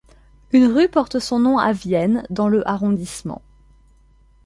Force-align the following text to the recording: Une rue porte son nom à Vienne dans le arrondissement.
Une 0.51 0.65
rue 0.65 0.89
porte 0.89 1.19
son 1.19 1.37
nom 1.37 1.59
à 1.59 1.73
Vienne 1.73 2.25
dans 2.31 2.47
le 2.47 2.67
arrondissement. 2.67 3.43